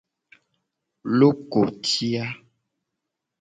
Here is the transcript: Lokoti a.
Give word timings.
Lokoti 1.17 2.07
a. 2.23 2.25